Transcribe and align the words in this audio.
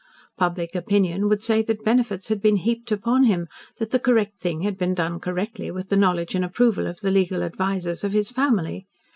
Public 0.35 0.73
opinion 0.73 1.27
would 1.27 1.43
say 1.43 1.61
that 1.61 1.85
benefits 1.85 2.29
had 2.29 2.41
been 2.41 2.55
heaped 2.55 2.91
upon 2.91 3.25
him, 3.25 3.47
that 3.77 3.91
the 3.91 3.99
correct 3.99 4.39
thing 4.41 4.63
had 4.63 4.75
been 4.75 4.95
done 4.95 5.19
correctly 5.19 5.69
with 5.69 5.89
the 5.89 5.95
knowledge 5.95 6.33
and 6.33 6.43
approval 6.43 6.87
of 6.87 7.01
the 7.01 7.11
legal 7.11 7.43
advisers 7.43 8.03
of 8.03 8.11
his 8.11 8.31
family. 8.31 8.87